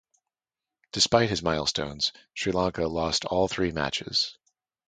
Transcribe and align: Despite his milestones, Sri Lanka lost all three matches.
Despite 0.93 1.29
his 1.29 1.43
milestones, 1.43 2.11
Sri 2.33 2.51
Lanka 2.51 2.87
lost 2.87 3.25
all 3.25 3.47
three 3.47 3.71
matches. 3.71 4.35